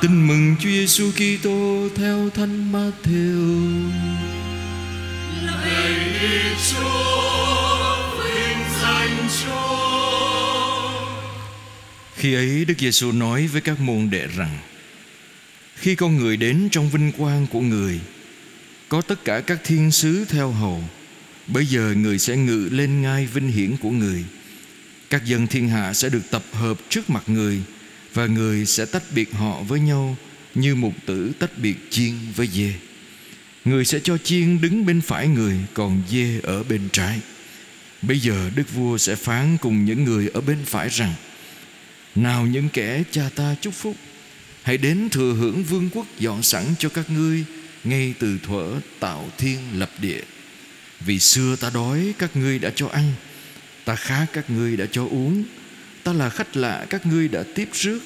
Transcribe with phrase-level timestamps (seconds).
[0.00, 3.90] Tin mừng Chúa Giêsu Kitô theo Thánh Matthew.
[5.42, 5.94] Lạy
[6.70, 10.90] Chúa, vinh danh Chúa.
[12.14, 14.58] Khi ấy Đức Giêsu nói với các môn đệ rằng:
[15.76, 18.00] Khi con người đến trong vinh quang của người,
[18.88, 20.84] có tất cả các thiên sứ theo hầu,
[21.46, 24.24] bây giờ người sẽ ngự lên ngai vinh hiển của người.
[25.10, 27.62] Các dân thiên hạ sẽ được tập hợp trước mặt người
[28.14, 30.16] và người sẽ tách biệt họ với nhau
[30.54, 32.72] như mục tử tách biệt chiên với dê.
[33.64, 37.20] Người sẽ cho chiên đứng bên phải người, Còn dê ở bên trái.
[38.02, 41.14] Bây giờ Đức Vua sẽ phán cùng những người ở bên phải rằng,
[42.14, 43.96] Nào những kẻ cha ta chúc phúc,
[44.62, 47.44] Hãy đến thừa hưởng vương quốc dọn sẵn cho các ngươi
[47.84, 50.20] Ngay từ thuở tạo thiên lập địa.
[51.00, 53.12] Vì xưa ta đói, các ngươi đã cho ăn,
[53.84, 55.44] Ta khát các ngươi đã cho uống.
[56.10, 58.00] Ta là khách lạ, các ngươi đã tiếp rước.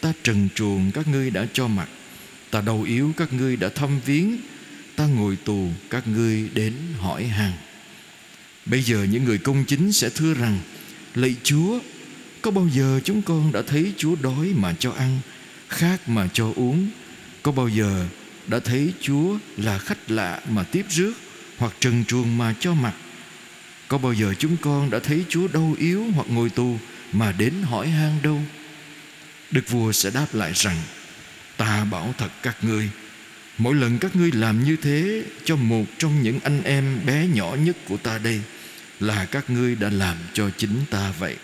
[0.00, 1.88] Ta trần truồng, các ngươi đã cho mặt.
[2.50, 4.36] Ta đau yếu, các ngươi đã thăm viếng.
[4.96, 7.52] Ta ngồi tù, các ngươi đến hỏi hàng.
[8.66, 10.58] Bây giờ những người công chính sẽ thưa rằng,
[11.14, 11.78] lạy chúa,
[12.42, 15.20] có bao giờ chúng con đã thấy chúa đói mà cho ăn,
[15.68, 16.90] khát mà cho uống?
[17.42, 18.06] Có bao giờ
[18.46, 21.12] đã thấy chúa là khách lạ mà tiếp rước
[21.56, 22.94] hoặc trần truồng mà cho mặt?
[23.88, 26.78] Có bao giờ chúng con đã thấy chúa đau yếu hoặc ngồi tù
[27.12, 28.40] mà đến hỏi han đâu
[29.50, 30.76] đức vua sẽ đáp lại rằng,
[31.56, 32.90] ta bảo thật các ngươi,
[33.58, 37.56] Mỗi lần các ngươi làm như thế cho một trong những anh em bé nhỏ
[37.64, 38.40] nhất của ta đây,
[39.00, 41.36] là các ngươi đã làm cho chính ta vậy.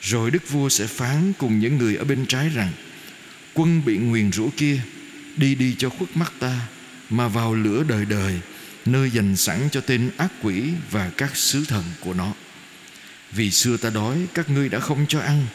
[0.00, 2.72] Rồi Đức Vua sẽ phán cùng những người ở bên trái rằng,
[3.54, 4.80] Quân bị nguyền rủa kia,
[5.36, 6.60] đi đi cho khuất mắt ta,
[7.10, 8.40] mà vào lửa đời đời,
[8.86, 12.32] nơi dành sẵn cho tên ác quỷ và các sứ thần của nó.
[13.32, 15.46] Vì xưa ta đói các ngươi đã không cho ăn.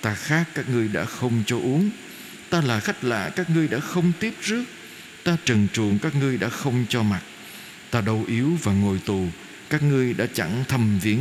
[0.00, 1.90] Ta khát các ngươi đã không cho uống.
[2.50, 4.64] Ta là khách lạ các ngươi đã không tiếp rước.
[5.24, 7.20] Ta trần truồng các ngươi đã không cho mặt
[7.90, 9.26] Ta đau yếu và ngồi tù
[9.70, 11.20] Các ngươi đã chẳng thăm viếng.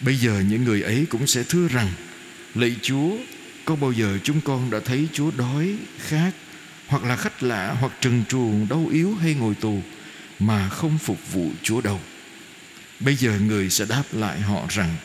[0.00, 1.88] Bây giờ những người ấy cũng sẽ thưa rằng
[2.54, 3.16] Lạy Chúa
[3.64, 6.30] Có bao giờ chúng con đã thấy Chúa đói, khát
[6.86, 9.82] Hoặc là khách lạ Hoặc trần truồng, đau yếu hay ngồi tù
[10.38, 12.00] Mà không phục vụ Chúa đâu?
[13.00, 14.96] Bây giờ người sẽ đáp lại họ rằng,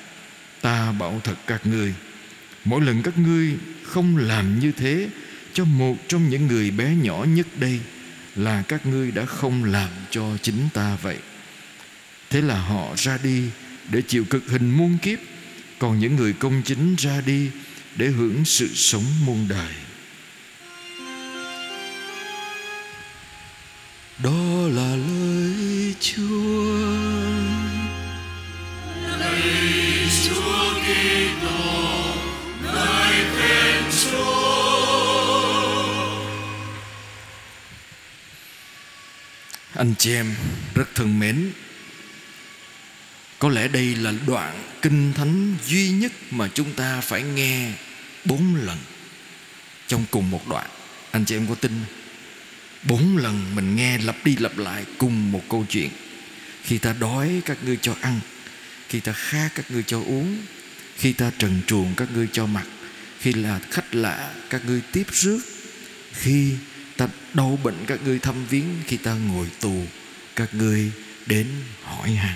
[0.61, 1.93] Ta bảo thật các ngươi,
[2.65, 5.09] Mỗi lần các ngươi không làm như thế
[5.53, 7.79] cho một trong những người bé nhỏ nhất đây
[8.35, 11.17] là các ngươi đã không làm cho chính ta vậy.
[12.29, 13.43] Thế là họ ra đi
[13.89, 15.19] để chịu cực hình muôn kiếp,
[15.79, 17.49] còn những người công chính ra đi
[17.95, 19.73] để hưởng sự sống muôn đời.
[24.23, 24.90] Đó là
[39.81, 40.35] anh chị em
[40.75, 41.51] rất thân mến,
[43.39, 47.71] có lẽ đây là đoạn kinh thánh duy nhất mà chúng ta phải nghe
[48.25, 48.77] bốn lần
[49.87, 50.69] trong cùng một đoạn.
[51.11, 51.71] Anh chị em có tin
[52.83, 55.89] bốn lần mình nghe lặp đi lặp lại cùng một câu chuyện.
[56.63, 58.19] Khi ta đói, các ngươi cho ăn.
[58.89, 60.37] Khi ta khát, các ngươi cho uống
[61.01, 62.65] khi ta trần truồng các ngươi cho mặc
[63.19, 65.39] khi là khách lạ, các ngươi tiếp rước.
[66.13, 66.53] Khi
[66.97, 69.85] ta đau bệnh các ngươi thăm viếng, khi ta ngồi tù,
[70.35, 70.91] các ngươi
[71.25, 71.47] đến
[71.83, 72.35] hỏi han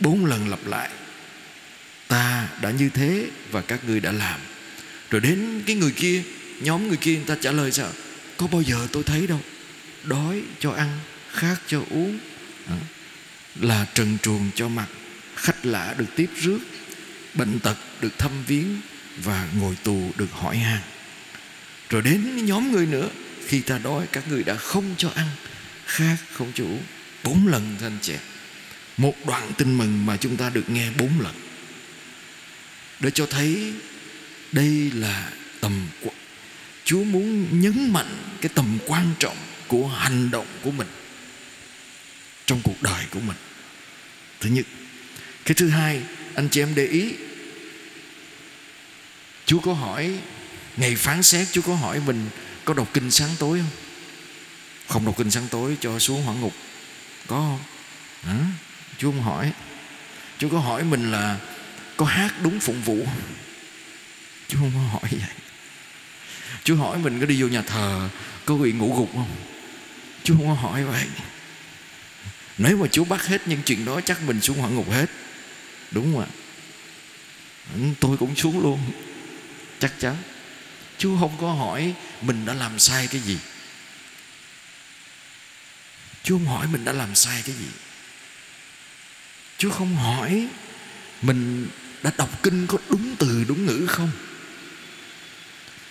[0.00, 0.90] bốn lần lặp lại,
[2.08, 4.40] ta đã như thế và các ngươi đã làm.
[5.10, 6.22] Rồi đến cái người kia,
[6.60, 7.92] nhóm người kia, người ta trả lời sao?
[8.36, 9.40] Có bao giờ tôi thấy đâu,
[10.04, 10.98] đói cho ăn,
[11.32, 12.18] khát cho uống.
[13.54, 14.86] Là trần truồng cho mặt,
[15.36, 16.58] khách lạ được tiếp rước
[17.34, 18.80] bệnh tật được thăm viếng
[19.18, 20.80] và ngồi tù được hỏi han.
[21.90, 23.08] Rồi đến nhóm người nữa,
[23.46, 25.28] khi ta đói, các người đã không cho ăn,
[25.86, 26.78] khác không chủ
[27.24, 28.14] bốn lần thưa anh chị.
[28.96, 31.34] Một đoạn tin mừng mà chúng ta được nghe bốn lần.
[33.00, 33.72] Để cho thấy
[34.52, 35.88] đây là tầm
[36.84, 39.36] Chúa muốn nhấn mạnh cái tầm quan trọng
[39.66, 40.88] của hành động của mình
[42.46, 43.36] trong cuộc đời của mình.
[44.40, 44.66] Thứ nhất.
[45.44, 46.02] Cái thứ hai,
[46.34, 47.12] anh chị em để ý
[49.52, 50.18] Chúa có hỏi
[50.76, 52.28] Ngày phán xét, Chúa có hỏi mình
[52.64, 53.70] Có đọc kinh sáng tối không?
[54.88, 56.52] Không đọc kinh sáng tối cho xuống hỏa ngục.
[57.26, 57.58] Có không?
[58.22, 58.44] Hả?
[58.98, 59.52] Chúa không hỏi.
[60.38, 61.38] Chúa có hỏi mình là
[61.96, 63.06] Có hát đúng phụng vụ
[64.48, 65.36] Chúa không có hỏi vậy.
[66.64, 68.08] Chúa hỏi mình có đi vô nhà thờ,
[68.44, 69.30] Có bị ngủ gục không?
[70.24, 71.06] Chúa không có hỏi vậy.
[72.58, 75.06] Nếu mà Chúa bắt hết những chuyện đó, Chắc mình xuống hỏa ngục hết.
[75.90, 76.28] Đúng không ạ?
[77.74, 78.80] Ừ, tôi cũng xuống luôn.
[79.82, 80.16] Chắc chắn.
[80.98, 83.38] Chúa không có hỏi mình đã làm sai cái gì.
[86.22, 87.66] Chúa không hỏi mình đã làm sai cái gì.
[89.58, 90.48] Chúa không hỏi
[91.22, 91.68] mình
[92.02, 94.10] đã đọc kinh có đúng từ, đúng ngữ không.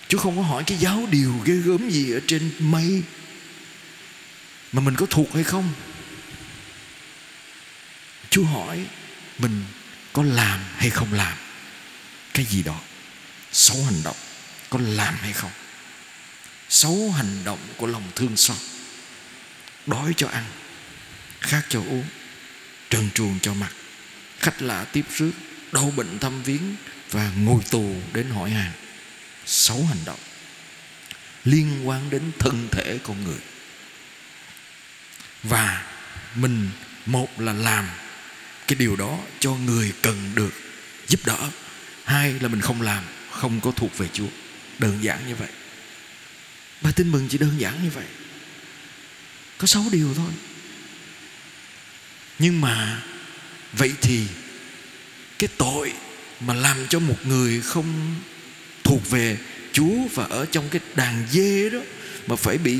[0.08, 3.02] Chúa không có hỏi cái giáo điều ghê gớm gì ở trên mây
[4.72, 5.72] Mà mình có thuộc hay không.
[8.30, 8.86] Chúa hỏi
[9.38, 9.64] mình
[10.12, 11.38] có làm hay không làm
[12.34, 12.80] Cái gì đó.
[13.52, 14.16] Xấu hành động
[14.70, 15.50] Có làm hay không?
[16.68, 18.56] Xấu hành động của lòng thương xót,
[19.86, 20.44] Đói cho ăn,
[21.40, 22.04] Khát cho uống,
[22.90, 23.72] Trần truồng cho mặc,
[24.38, 25.32] Khách lạ tiếp rước,
[25.72, 26.76] Đau bệnh thăm viếng
[27.10, 28.72] Và ngồi tù đến hỏi hàng.
[29.46, 30.18] Xấu hành động
[31.44, 33.40] Liên quan đến thân thể con người.
[35.42, 35.86] Và
[36.34, 36.70] mình
[37.06, 37.88] một là làm
[38.66, 40.50] cái điều đó cho người cần được
[41.08, 41.50] giúp đỡ,
[42.04, 43.04] hai là mình không làm
[43.42, 44.26] không có thuộc về chúa.
[44.78, 45.48] Đơn giản như vậy.
[46.82, 48.04] Bài tin mừng chỉ đơn giản như vậy.
[49.58, 50.32] Có sáu điều thôi.
[52.38, 53.02] Nhưng mà,
[53.72, 54.26] vậy thì,
[55.38, 55.92] cái tội
[56.40, 58.14] mà làm cho một người không
[58.84, 59.38] thuộc về
[59.72, 61.78] Chúa và ở trong cái đàn dê đó,
[62.26, 62.78] mà phải bị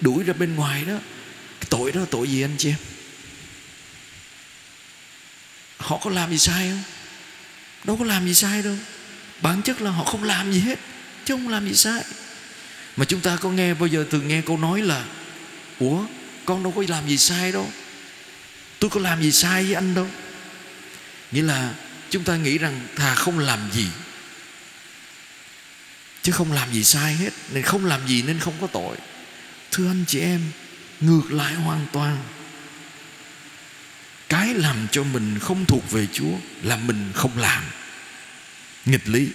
[0.00, 0.94] đuổi ra bên ngoài đó,
[1.60, 2.78] cái tội đó là tội gì anh chị em?
[5.78, 6.82] Họ có làm gì sai không?
[7.84, 8.76] Đâu có làm gì sai đâu
[9.44, 10.78] bản chất là họ không làm gì hết,
[11.24, 12.04] chứ không làm gì sai.
[12.96, 15.04] Mà chúng ta có nghe, bao giờ thường nghe câu nói là,
[15.78, 16.04] ủa,
[16.44, 17.70] con đâu có làm gì sai đâu.
[18.78, 20.08] Tôi có làm gì sai với anh đâu.
[21.32, 21.74] Nghĩa là
[22.10, 23.86] chúng ta nghĩ rằng thà không làm gì,
[26.22, 28.96] chứ không làm gì sai hết, nên không làm gì nên không có tội.
[29.70, 30.40] Thưa anh chị em,
[31.00, 32.16] ngược lại hoàn toàn.
[34.28, 36.32] Cái làm cho mình không thuộc về Chúa
[36.62, 37.64] là mình không làm
[38.86, 39.28] nghịch lý.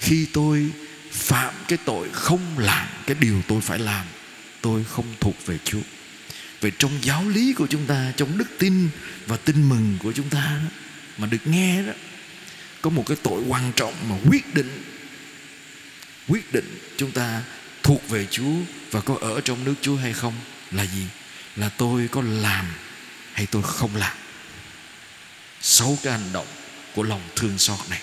[0.00, 0.70] Khi tôi
[1.10, 4.06] phạm cái tội không làm cái điều tôi phải làm
[4.60, 5.82] tôi không thuộc về Chúa.
[6.60, 8.88] Về trong giáo lý của chúng ta trong đức tin
[9.26, 10.70] và tin mừng của chúng ta đó,
[11.18, 11.92] mà được nghe đó
[12.82, 14.82] có một cái tội quan trọng mà quyết định
[16.28, 17.42] quyết định chúng ta
[17.82, 18.54] thuộc về Chúa
[18.90, 20.34] và có ở trong nước Chúa hay không
[20.72, 21.06] là gì?
[21.56, 22.66] Là tôi có làm
[23.32, 24.16] hay tôi không làm.
[25.60, 26.46] Sáu cái hành động
[26.96, 28.00] của lòng thương xót này.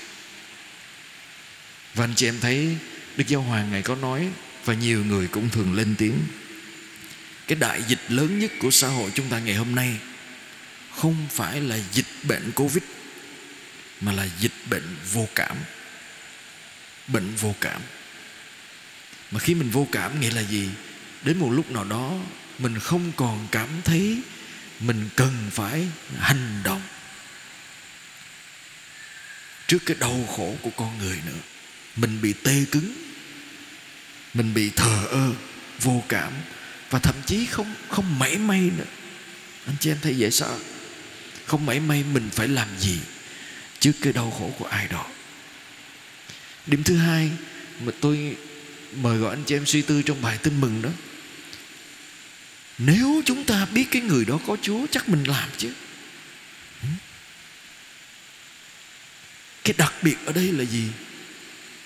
[1.94, 2.78] Và anh chị em thấy
[3.18, 4.30] Đức Giáo Hoàng Ngài có nói
[4.66, 6.20] Và nhiều người cũng thường lên tiếng,
[7.48, 9.98] Cái đại dịch lớn nhất của xã hội chúng ta ngày hôm nay
[10.98, 12.84] Không phải là dịch bệnh Covid,
[14.02, 15.58] Mà là dịch bệnh vô cảm.
[17.08, 17.82] Bệnh vô cảm.
[19.32, 20.70] Mà khi mình vô cảm nghĩa là gì?
[21.24, 22.20] Đến một lúc nào đó,
[22.60, 24.22] Mình không còn cảm thấy
[24.80, 25.88] Mình cần phải
[26.20, 26.82] hành động.
[29.74, 31.40] Trước cái đau khổ của con người nữa.
[31.96, 32.94] Mình bị tê cứng,
[34.34, 35.32] mình bị thờ ơ,
[35.82, 36.34] vô cảm,
[36.90, 38.86] và thậm chí không không mảy may nữa.
[39.66, 40.58] Anh chị em thấy dễ sợ.
[41.46, 43.00] Không mảy may mình phải làm gì
[43.80, 45.06] trước cái đau khổ của ai đó.
[46.68, 47.32] Điểm thứ hai
[47.82, 48.36] mà tôi
[48.96, 50.90] mời gọi anh chị em suy tư trong bài tin mừng đó,
[52.78, 55.70] nếu chúng ta biết cái người đó có chúa, chắc mình làm chứ
[59.64, 60.84] cái đặc biệt ở đây là gì?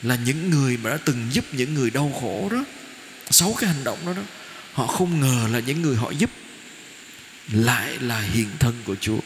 [0.03, 2.65] Là những người mà đã từng giúp những người đau khổ đó.
[3.29, 4.21] Sáu cái hành động đó đó.
[4.73, 6.29] Họ không ngờ là những người họ giúp
[7.51, 9.19] lại là hiện thân của Chúa.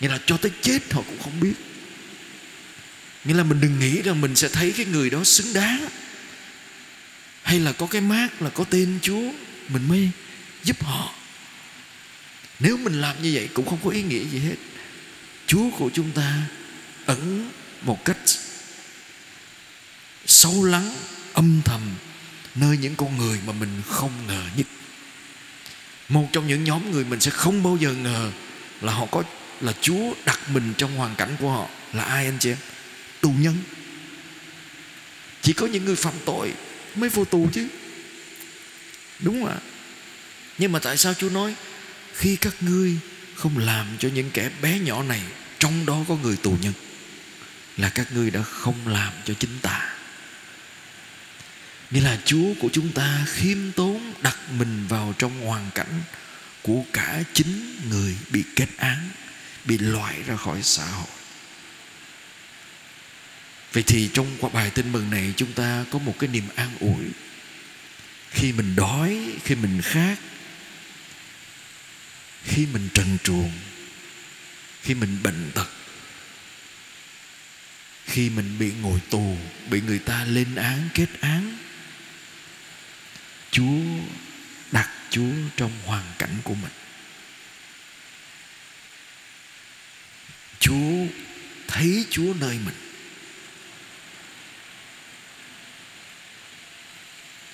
[0.00, 1.54] Nghĩa là cho tới chết họ cũng không biết.
[3.24, 5.88] Nghĩa là mình đừng nghĩ rằng mình sẽ thấy cái người đó xứng đáng.
[7.42, 9.32] Hay là có cái mát là có tên Chúa.
[9.68, 10.10] Mình mới
[10.64, 11.14] giúp họ.
[12.60, 14.56] Nếu mình làm như vậy cũng không có ý nghĩa gì hết.
[15.50, 16.42] Chúa của chúng ta
[17.06, 17.50] ẩn
[17.82, 18.18] một cách
[20.26, 20.94] sâu lắng,
[21.32, 21.80] âm thầm,
[22.54, 24.66] nơi những con người mà mình không ngờ nhất.
[26.08, 28.32] Một trong những nhóm người mình sẽ không bao giờ ngờ
[28.80, 29.22] là họ có,
[29.60, 32.58] là Chúa đặt mình trong hoàn cảnh của họ là ai anh chị em?
[33.20, 33.56] Tù nhân.
[35.42, 36.52] Chỉ có những người phạm tội
[36.94, 37.68] mới vô tù chứ.
[39.20, 39.58] Đúng không ạ?
[40.58, 41.54] Nhưng mà tại sao Chúa nói,
[42.14, 42.96] khi các ngươi
[43.40, 45.20] không làm cho những kẻ bé nhỏ này,
[45.58, 46.72] trong đó có người tù nhân,
[47.76, 49.94] là các ngươi đã không làm cho chính ta.
[51.90, 56.02] Nghĩa là chúa của chúng ta khiêm tốn đặt mình vào trong hoàn cảnh
[56.62, 59.08] của cả chính người bị kết án,
[59.64, 61.06] bị loại ra khỏi xã hội.
[63.72, 66.70] Vậy thì trong qua bài tin mừng này, chúng ta có một cái niềm an
[66.80, 67.04] ủi.
[68.30, 70.18] Khi mình đói, khi mình khát
[72.44, 73.52] khi mình trần truồng,
[74.82, 75.68] khi mình bệnh tật,
[78.04, 79.36] khi mình bị ngồi tù,
[79.70, 81.58] bị người ta lên án, kết án,
[83.50, 83.80] chúa
[84.72, 86.72] đặt chúa trong hoàn cảnh của mình.
[90.60, 91.06] Chúa
[91.68, 92.74] thấy chúa nơi mình.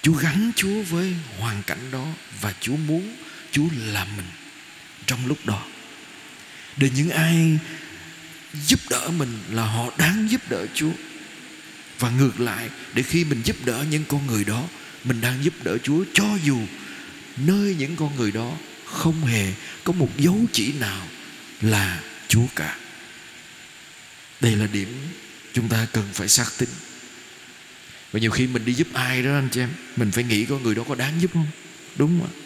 [0.02, 2.06] Chúa gắn chúa với hoàn cảnh đó
[2.40, 3.16] và chúa muốn
[3.52, 4.45] chúa làm mình
[5.06, 5.66] trong lúc đó
[6.76, 7.58] để những ai
[8.66, 10.92] giúp đỡ mình là họ đáng giúp đỡ Chúa.
[11.98, 14.68] Và ngược lại, để khi mình giúp đỡ những con người đó,
[15.04, 16.58] mình đang giúp đỡ Chúa cho dù
[17.36, 18.52] nơi những con người đó
[18.84, 19.52] không hề
[19.84, 21.06] có một dấu chỉ nào
[21.60, 22.78] là Chúa cả.
[24.40, 24.88] Đây là điểm
[25.52, 26.68] chúng ta cần phải xác tín.
[28.12, 30.58] Và nhiều khi mình đi giúp ai đó anh chị em, mình phải nghĩ có
[30.58, 31.46] người đó có đáng giúp không?
[31.96, 32.42] Đúng không?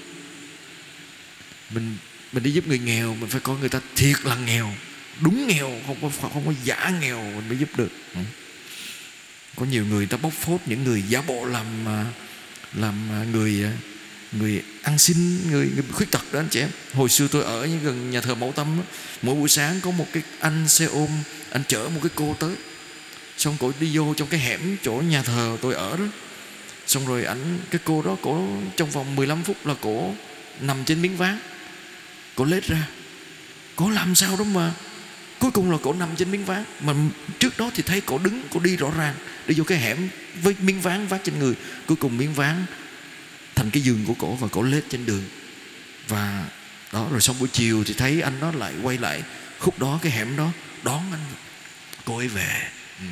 [1.71, 1.97] Mình
[2.33, 4.73] mình đi giúp người nghèo mình phải coi người ta thiệt là nghèo
[5.21, 7.93] đúng nghèo không có không có giả nghèo mình mới giúp được.
[8.15, 8.21] Ừ.
[9.57, 12.05] Có nhiều người ta bóc phốt những người giả bộ làm à,
[12.75, 13.73] làm à, người à,
[14.33, 16.69] người ăn xin người, người khuyết tật đó anh chị em.
[16.95, 18.83] Hồi xưa tôi ở gần nhà thờ mẫu tâm đó,
[19.23, 21.09] mỗi buổi sáng có một cái anh xe ôm
[21.51, 22.55] anh chở một cái cô tới.
[23.37, 26.05] Xong cổ đi vô trong cái hẻm chỗ nhà thờ tôi ở đó.
[26.87, 30.15] Xong rồi ảnh cái cô đó cổ trong vòng 15 phút là cổ
[30.61, 31.39] nằm trên miếng ván
[32.41, 32.87] cổ lết ra.
[33.77, 34.73] Cổ làm sao đó mà
[35.39, 36.65] cuối cùng là cổ nằm trên miếng ván.
[36.81, 36.95] Mà
[37.39, 39.15] trước đó thì thấy cổ đứng, cổ đi rõ ràng.
[39.47, 40.09] Đi vô cái hẻm
[40.43, 41.55] với miếng ván vác trên người.
[41.87, 42.67] Cuối cùng miếng ván
[43.55, 45.25] thành cái giường của cổ và cổ lết trên đường.
[46.09, 46.47] Và
[46.93, 49.23] đó, rồi xong buổi chiều thì thấy anh nó lại quay lại.
[49.59, 50.51] Khúc đó, cái hẻm đó,
[50.83, 51.25] đón anh.
[52.05, 52.69] Cô ấy về.
[52.99, 53.07] Ừ.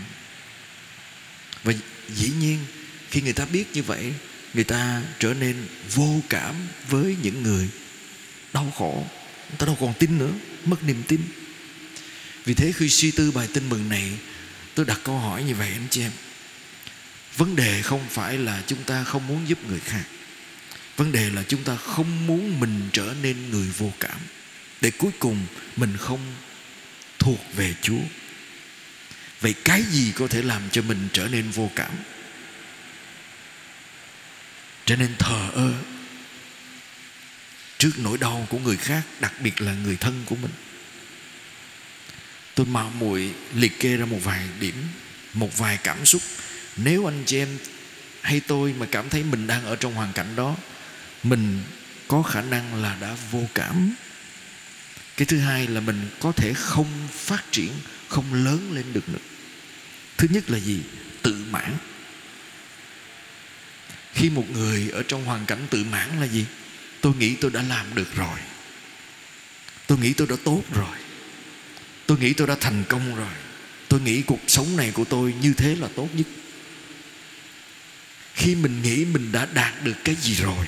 [1.64, 1.72] Và
[2.08, 2.58] dĩ nhiên,
[3.10, 4.12] khi người ta biết như vậy,
[4.54, 6.54] người ta trở nên vô cảm
[6.88, 7.68] với những người
[8.52, 9.06] đau khổ
[9.56, 10.32] ta đâu còn tin nữa,
[10.64, 11.20] mất niềm tin.
[12.44, 14.10] Vì thế khi suy tư bài tin mừng này,
[14.74, 16.12] tôi đặt câu hỏi như vậy anh chị em.
[17.36, 20.04] Vấn đề không phải là chúng ta không muốn giúp người khác.
[20.96, 24.20] Vấn đề là chúng ta không muốn mình trở nên người vô cảm.
[24.80, 26.20] Để cuối cùng mình không
[27.18, 28.00] thuộc về chúa.
[29.40, 31.92] Vậy cái gì có thể làm cho mình trở nên vô cảm?
[34.86, 35.72] Trở nên thờ ơ?
[37.78, 40.50] Trước nỗi đau của người khác, đặc biệt là người thân của mình.
[42.54, 44.74] Tôi mạo muội liệt kê ra một vài điểm,
[45.34, 46.22] một vài cảm xúc.
[46.76, 47.58] Nếu anh chị em
[48.22, 50.56] hay tôi mà cảm thấy mình đang ở trong hoàn cảnh đó,
[51.22, 51.62] mình
[52.08, 53.94] có khả năng là đã vô cảm.
[55.16, 57.72] Cái thứ hai là mình có thể không phát triển,
[58.08, 59.18] không lớn lên được nữa.
[60.16, 60.80] Thứ nhất là gì?
[61.22, 61.72] Tự mãn.
[64.14, 66.44] Khi một người ở trong hoàn cảnh tự mãn là gì?
[67.00, 68.38] Tôi nghĩ tôi đã làm được rồi.
[69.86, 70.96] Tôi nghĩ tôi đã tốt rồi.
[72.06, 73.34] Tôi nghĩ tôi đã thành công rồi.
[73.88, 76.26] Tôi nghĩ cuộc sống này của tôi như thế là tốt nhất.
[78.34, 80.66] Khi mình nghĩ mình đã đạt được cái gì rồi,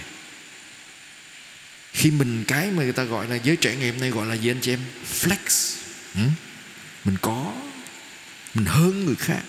[1.93, 4.35] khi mình cái mà người ta gọi là giới trẻ ngày hôm nay gọi là
[4.35, 4.81] gì anh chị em?
[5.21, 5.77] Flex.
[6.15, 6.21] Ừ?
[7.05, 7.53] mình có.
[8.55, 9.43] Mình hơn người khác.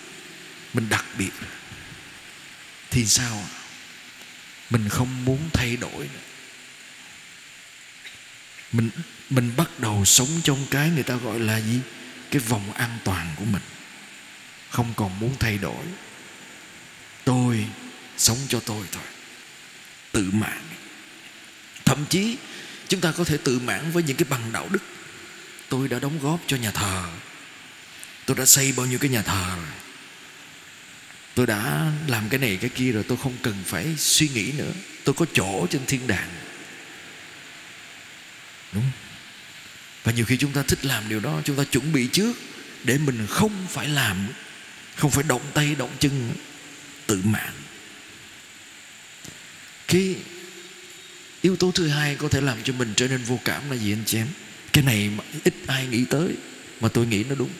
[0.74, 1.30] Mình đặc biệt.
[2.90, 3.44] Thì sao
[4.70, 6.31] mình không muốn thay đổi nữa
[8.72, 8.90] mình
[9.30, 11.80] mình bắt đầu sống trong cái người ta gọi là gì?
[12.30, 13.62] Cái vòng an toàn của mình.
[14.70, 15.84] Không còn muốn thay đổi.
[17.24, 17.64] Tôi
[18.18, 19.04] sống cho tôi thôi.
[20.12, 20.62] Tự mãn
[21.92, 22.36] thậm chí,
[22.88, 24.82] chúng ta có thể tự mãn với những cái bằng đạo đức.
[25.68, 27.04] Tôi đã đóng góp cho nhà thờ.
[28.26, 29.74] Tôi đã xây bao nhiêu cái nhà thờ rồi.
[31.34, 34.72] Tôi đã làm cái này cái kia rồi, tôi không cần phải suy nghĩ nữa.
[35.04, 36.28] Tôi có chỗ trên thiên đàng
[38.72, 38.90] đúng.
[40.04, 42.36] Và nhiều khi chúng ta thích làm điều đó, chúng ta chuẩn bị trước
[42.84, 44.28] để mình không phải làm,
[44.96, 46.32] không phải động tay, động chân
[47.06, 47.52] tự mạng.
[49.92, 50.16] cái
[51.40, 53.92] yếu tố thứ hai có thể làm cho mình trở nên vô cảm là gì
[53.92, 54.28] anh chị em?
[54.72, 56.28] Cái này mà ít ai nghĩ tới,
[56.80, 57.50] mà tôi nghĩ nó đúng.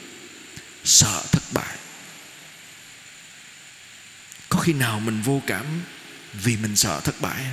[0.83, 1.77] Sợ thất bại.
[4.49, 5.65] Có khi nào mình vô cảm
[6.33, 7.45] vì mình sợ thất bại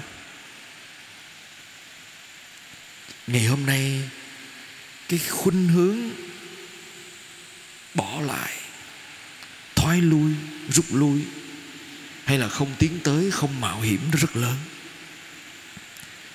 [3.26, 4.00] ngày hôm nay,
[5.08, 6.10] cái khuynh hướng
[7.94, 8.52] bỏ lại,
[9.76, 10.32] thoái lui,
[10.68, 11.24] rút lui,
[12.24, 14.56] hay là không tiến tới, không mạo hiểm nó rất lớn.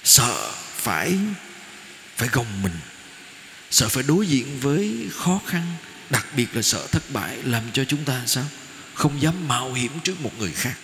[0.04, 1.18] Sợ phải
[2.16, 2.76] phải gồng mình,
[3.72, 5.64] sợ phải đối diện với khó khăn,
[6.10, 8.46] đặc biệt là sợ thất bại, làm cho chúng ta sao?
[8.94, 10.76] Không dám mạo hiểm trước một người khác.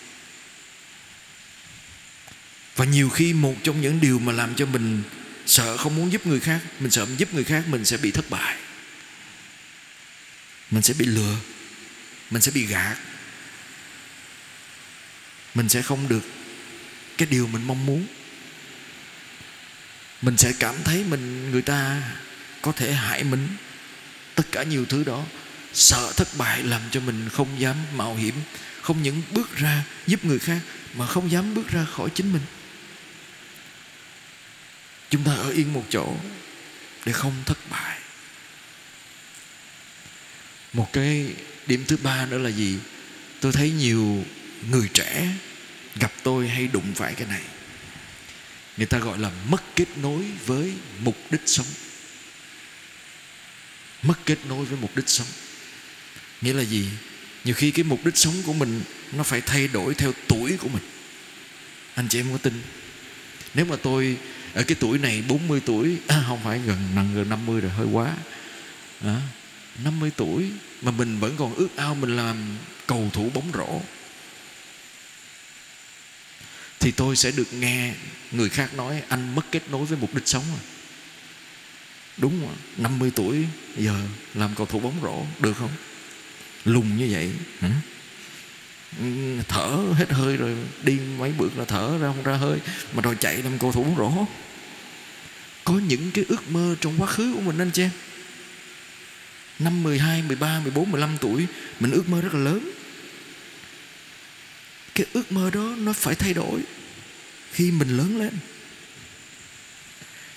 [2.76, 5.04] Và nhiều khi một trong những điều mà làm cho mình
[5.52, 8.12] sợ không muốn giúp người khác, mình sợ mình giúp người khác mình sẽ bị
[8.12, 8.58] thất bại.
[10.72, 11.36] Mình sẽ bị lừa,
[12.30, 12.98] mình sẽ bị gạt.
[15.56, 16.24] Mình sẽ không được
[17.18, 18.08] cái điều mình mong muốn.
[20.22, 22.02] Mình sẽ cảm thấy mình, người ta
[22.62, 23.48] có thể hại mình.
[24.36, 25.24] Tất cả nhiều thứ đó,
[25.74, 28.36] sợ thất bại làm cho mình không dám mạo hiểm,
[28.82, 30.60] không những bước ra giúp người khác
[30.94, 32.42] mà không dám bước ra khỏi chính mình
[35.12, 36.16] chúng ta ở yên một chỗ
[37.06, 38.00] để không thất bại.
[40.74, 41.26] Một cái
[41.68, 42.78] điểm thứ ba nữa là gì?
[43.40, 44.26] Tôi thấy nhiều
[44.70, 45.28] người trẻ
[45.96, 47.42] gặp tôi hay đụng phải cái này.
[48.78, 51.66] Người ta gọi là mất kết nối với mục đích sống.
[54.02, 55.28] Mất kết nối với mục đích sống.
[56.42, 56.90] Nghĩa là gì?
[57.44, 60.68] Nhiều khi cái mục đích sống của mình nó phải thay đổi theo tuổi của
[60.68, 60.84] mình.
[61.96, 62.62] Anh chị em có tin?
[63.54, 64.18] Nếu mà tôi
[64.54, 67.88] ở cái tuổi này 40 tuổi à, không phải gần gần gần 50 rồi hơi
[67.88, 68.16] quá.
[69.06, 69.22] À,
[69.84, 73.82] 50 tuổi mà mình vẫn còn ước ao mình làm cầu thủ bóng rổ.
[76.80, 77.94] Thì tôi sẽ được nghe
[78.32, 80.60] người khác nói anh mất kết nối với mục đích sống rồi.
[82.18, 83.46] Đúng rồi 50 tuổi
[83.78, 83.96] giờ
[84.34, 85.72] làm cầu thủ bóng rổ được không?
[86.66, 87.72] Lùng như vậy hả?
[89.00, 89.06] Ừ,
[89.48, 92.60] thở hết hơi rồi đi mấy bước là thở ra không ra hơi.
[92.94, 94.26] Mà đòi chạy làm cầu thủ bóng rổ
[95.64, 97.82] có những cái ước mơ trong quá khứ của mình anh chị.
[97.82, 97.92] Em
[99.60, 101.46] năm 12, 13, 14, 15 tuổi
[101.80, 102.72] mình ước mơ rất là lớn.
[104.96, 106.62] Cái ước mơ đó nó phải thay đổi
[107.52, 108.34] khi mình lớn lên.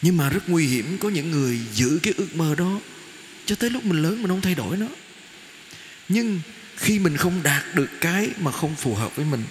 [0.03, 2.81] Nhưng mà rất nguy hiểm có những người giữ cái ước mơ đó
[3.47, 4.87] cho tới lúc mình lớn mình không thay đổi nó.
[6.09, 6.41] Nhưng
[6.77, 9.45] khi mình không đạt được cái mà không phù hợp với mình,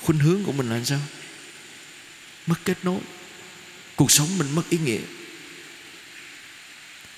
[0.00, 1.00] khuynh hướng của mình là sao?
[2.46, 3.00] Mất kết nối.
[3.96, 5.00] Cuộc sống mình mất ý nghĩa.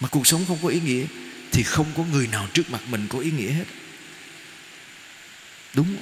[0.01, 1.07] Mà cuộc sống không có ý nghĩa
[1.53, 3.65] thì không có người nào trước mặt mình có ý nghĩa hết.
[5.75, 5.97] Đúng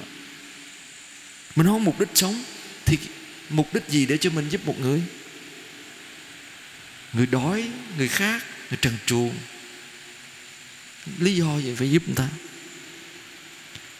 [1.55, 2.43] mình không có mục đích sống
[2.85, 2.97] thì
[3.49, 5.01] mục đích gì để cho mình giúp một người?
[7.13, 9.35] Người đói, người khác, người trần truồng.
[11.19, 12.29] Lý do gì phải giúp người ta?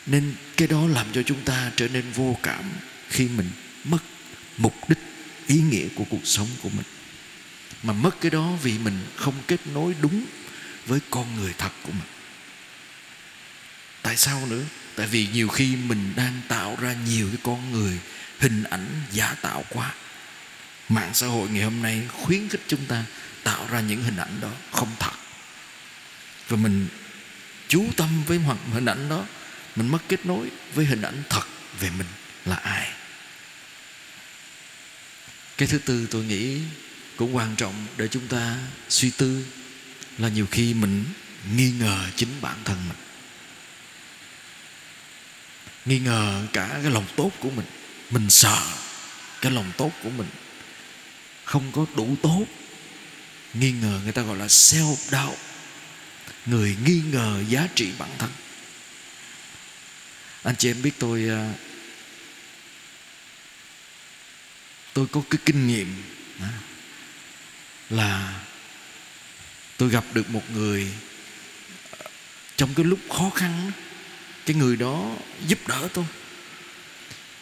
[0.06, 2.64] Nên cái đó làm cho chúng ta trở nên vô cảm
[3.10, 3.50] khi mình
[3.84, 4.04] mất
[4.58, 5.00] mục đích,
[5.48, 6.86] ý nghĩa của cuộc sống của mình.
[7.84, 10.26] Mà mất cái đó vì mình không kết nối đúng
[10.86, 12.08] với con người thật của mình.
[14.02, 14.64] Tại sao nữa?
[14.96, 18.00] Tại vì nhiều khi mình đang tạo ra nhiều cái con người
[18.40, 19.94] hình ảnh giả tạo quá.
[20.90, 23.04] Mạng xã hội ngày hôm nay khuyến khích chúng ta
[23.44, 25.12] tạo ra những hình ảnh đó không thật.
[26.48, 26.88] Và mình
[27.68, 29.26] chú tâm với hoặc hình ảnh đó
[29.76, 31.44] mình mất kết nối với hình ảnh thật
[31.80, 32.08] về mình
[32.46, 32.92] là ai?
[35.58, 36.60] Cái thứ tư tôi nghĩ
[37.16, 38.58] cũng quan trọng để chúng ta
[38.90, 39.46] suy tư
[40.18, 41.06] là nhiều khi mình
[41.56, 42.98] nghi ngờ chính bản thân mình.
[45.86, 47.66] Nghi ngờ cả cái lòng tốt của mình.
[48.10, 48.62] Mình sợ
[49.42, 50.28] cái lòng tốt của mình
[51.44, 52.46] không có đủ tốt.
[53.54, 55.38] Nghi ngờ người ta gọi là self doubt
[56.46, 58.30] người nghi ngờ giá trị bản thân
[60.44, 61.48] anh chị em biết tôi ờ,
[64.94, 66.04] tôi có cái kinh nghiệm
[67.90, 68.42] là
[69.78, 70.88] tôi gặp được một người
[71.92, 72.06] ờ,
[72.58, 73.72] trong cái lúc khó khăn
[74.46, 75.16] cái người đó
[75.48, 76.06] giúp đỡ tôi.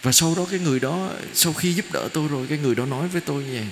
[0.02, 2.86] Và sau đó cái người đó, sau khi giúp đỡ tôi rồi, cái người đó
[2.86, 3.68] nói với tôi như vậy,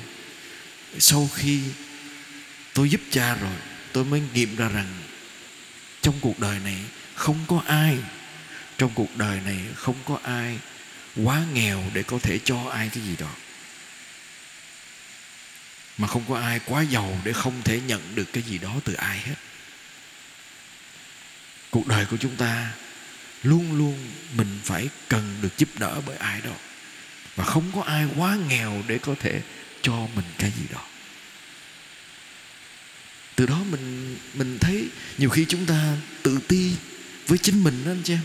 [1.00, 1.62] sau khi
[2.74, 3.56] tôi giúp cha rồi,
[3.92, 4.94] tôi mới nghiệm ra rằng
[6.02, 6.78] trong cuộc đời này
[7.16, 7.98] không có ai
[8.78, 10.60] trong cuộc đời này không có ai
[11.16, 13.36] quá nghèo để có thể cho ai cái gì đó.
[15.98, 18.94] Mà không có ai quá giàu để không thể nhận được cái gì đó từ
[18.94, 19.36] ai hết.
[21.70, 22.72] Cuộc đời của chúng ta
[23.44, 26.54] luôn luôn mình phải cần được giúp đỡ bởi ai đó.
[27.36, 29.42] Và không có ai quá nghèo để có thể
[29.82, 30.88] cho mình cái gì đó.
[33.36, 34.88] Từ đó mình mình thấy
[35.18, 36.72] nhiều khi chúng ta tự ti
[37.28, 38.22] với chính mình đó anh chị em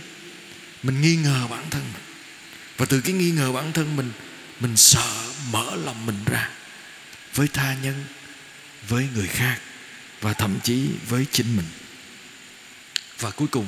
[0.82, 2.02] mình nghi ngờ bản thân mình.
[2.76, 4.12] Và từ cái nghi ngờ bản thân mình
[4.60, 6.50] mình sợ mở lòng mình ra
[7.34, 8.04] với tha nhân
[8.88, 9.58] với người khác
[10.20, 11.66] và thậm chí với chính mình.
[13.18, 13.66] Và cuối cùng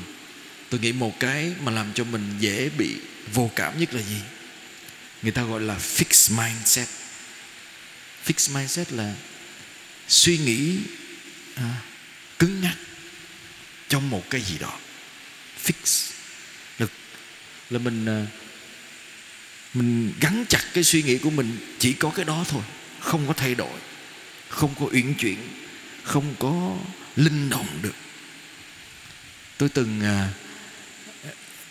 [0.71, 2.97] tôi nghĩ một cái mà làm cho mình dễ bị
[3.33, 4.21] vô cảm nhất là gì?
[5.23, 6.89] Người ta gọi là fixed mindset.
[8.27, 9.15] Fixed mindset là
[10.09, 10.79] suy nghĩ
[11.55, 11.75] à,
[12.39, 12.77] cứng nhắc
[13.89, 14.79] trong một cái gì đó.
[15.65, 16.14] Fix
[17.75, 18.27] là mình à,
[19.75, 22.63] mình gắn chặt cái suy nghĩ của mình chỉ có cái đó thôi.
[23.01, 23.79] Không có thay đổi,
[24.49, 25.39] không có uyển chuyển,
[26.03, 26.77] không có
[27.17, 27.95] linh động được.
[29.59, 30.29] Tôi từng à,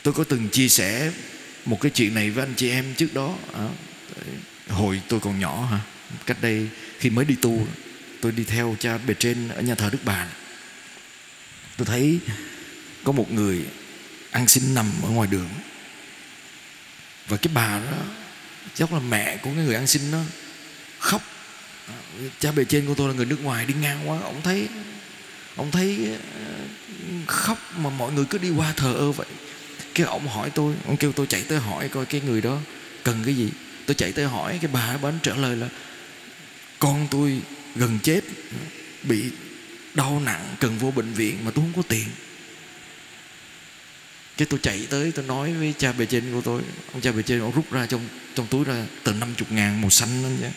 [0.04, 1.12] tôi có từng chia sẻ
[1.66, 3.38] một cái chuyện này với anh chị em trước đó.
[3.54, 3.68] À,
[4.70, 5.80] hồi tôi còn nhỏ hả?
[6.26, 7.68] Cách đây khi mới đi tu,
[8.22, 10.28] tôi đi theo cha bề trên ở nhà thờ đức bà.
[11.78, 12.20] Tôi thấy
[13.04, 13.66] có một người
[14.32, 15.50] ăn xin nằm ở ngoài đường
[17.28, 17.98] và cái bà đó,
[18.76, 20.20] chắc là mẹ của cái người ăn xin đó,
[21.00, 21.22] khóc.
[22.40, 24.68] Cha bề trên của tôi là người nước ngoài, đi ngang quá ông thấy
[25.56, 26.54] ông thấy ờ,
[27.28, 29.28] khóc mà mọi người cứ đi qua thờ ơ vậy.
[29.96, 32.58] Cái ông hỏi tôi, ông kêu tôi chạy tới hỏi coi cái người đó
[33.04, 33.50] cần cái gì.
[33.86, 35.70] Tôi chạy tới hỏi, cái bà bà trả lời là,
[36.80, 37.42] con tôi
[37.76, 38.22] gần chết,
[39.04, 39.24] bị
[39.94, 42.08] đau nặng, cần vô bệnh viện mà tôi không có tiền
[44.38, 46.62] cái tôi chạy tới tôi nói với cha bề trên của tôi.
[46.94, 48.02] Ông cha bề trên ông rút ra trong
[48.36, 50.48] trong túi ra tờ 50 ngàn màu xanh đó chứ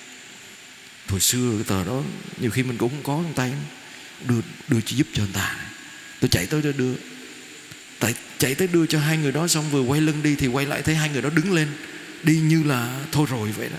[1.08, 2.02] hồi xưa cái tờ đó
[2.40, 3.52] nhiều khi mình cũng không có trong tay.
[4.28, 5.56] Đưa đưa chỉ giúp cho người ta.
[6.20, 6.94] Tôi chạy tới tôi đưa.
[7.98, 10.66] Tại chạy tới đưa cho hai người đó xong vừa quay lưng đi thì quay
[10.66, 11.68] lại thấy hai người đó đứng lên.
[12.22, 13.78] Đi như là thôi rồi vậy đó.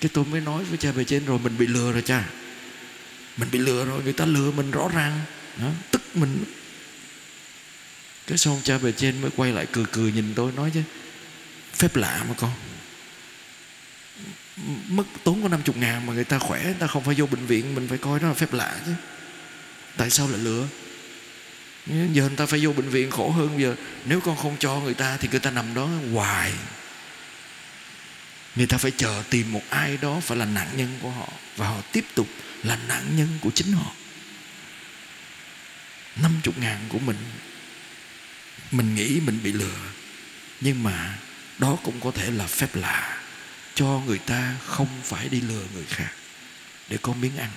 [0.00, 2.24] Cái tôi mới nói với cha bề trên rồi mình bị lừa rồi cha.
[3.36, 5.20] Mình bị lừa rồi người ta lừa mình rõ ràng.
[5.60, 6.44] Đó, tức mình
[8.28, 10.82] cái xong cha bề trên mới quay lại cười cười nhìn tôi nói chứ?
[11.74, 12.52] Phép lạ mà con.
[14.88, 17.46] Mất tốn có 50 ngàn mà người ta khỏe, người ta không phải vô bệnh
[17.46, 18.92] viện, mình phải coi đó là phép lạ chứ.
[19.96, 20.66] Tại sao lại lừa?
[21.86, 23.74] Giờ người ta phải vô bệnh viện khổ hơn giờ.
[24.04, 26.52] Nếu con không cho người ta thì người ta nằm đó hoài.
[28.56, 31.28] Người ta phải chờ tìm một ai đó phải là nạn nhân của họ.
[31.56, 32.28] Và họ tiếp tục
[32.62, 33.92] là nạn nhân của chính họ.
[36.16, 37.16] 50 ngàn của mình
[38.70, 39.78] mình nghĩ mình bị lừa.
[40.60, 41.18] Nhưng mà
[41.58, 43.20] đó cũng có thể là phép lạ
[43.74, 46.12] cho người ta không phải đi lừa người khác
[46.88, 47.50] để có miếng ăn.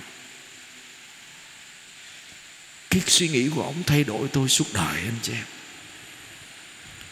[2.90, 5.44] Cái suy nghĩ của ông thay đổi tôi suốt đời anh chị em.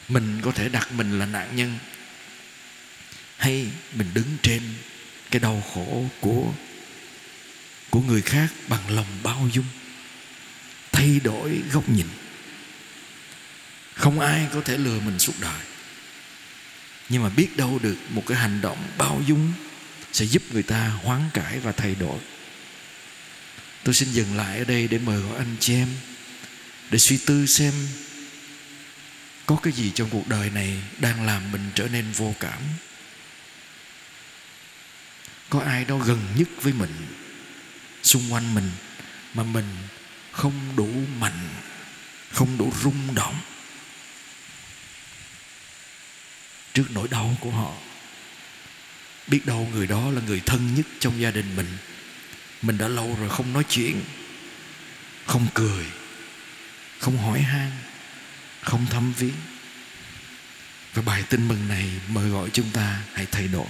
[0.09, 1.79] Mình có thể đặt mình là nạn nhân
[3.37, 4.63] hay mình đứng trên
[5.31, 6.53] cái đau khổ của
[7.91, 9.65] của người khác bằng lòng bao dung,
[10.93, 12.07] thay đổi góc nhìn
[14.01, 15.61] không ai có thể lừa mình suốt đời.
[17.09, 19.53] Nhưng mà biết đâu được một cái hành động bao dung
[20.13, 22.19] sẽ giúp người ta hoán cải và thay đổi.
[23.85, 25.89] Tôi xin dừng lại ở đây để mời gọi anh chị em
[26.91, 27.73] để suy tư xem
[29.47, 32.59] có cái gì trong cuộc đời này đang làm mình trở nên vô cảm.
[35.51, 37.07] Có ai đó gần nhất với mình,
[38.03, 38.71] xung quanh mình
[39.35, 39.77] mà mình
[40.33, 41.49] không đủ mạnh,
[42.33, 43.35] không đủ rung động.
[46.75, 47.73] Trước nỗi đau của họ.
[49.27, 51.77] Biết đâu người đó là người thân nhất trong gia đình mình.
[52.63, 54.03] Mình đã lâu rồi không nói chuyện,
[55.27, 55.85] không cười,
[56.99, 57.71] không hỏi han,
[58.61, 59.35] không thăm viếng.
[60.95, 63.69] Và bài tin mừng này mời gọi chúng ta hãy thay đổi.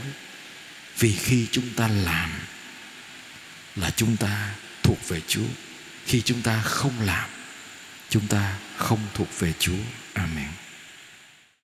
[0.98, 2.30] Vì khi chúng ta làm
[3.76, 5.48] là chúng ta thuộc về chúa.
[6.06, 7.30] Khi chúng ta không làm,
[8.08, 9.82] chúng ta không thuộc về chúa.
[10.14, 10.48] Amen.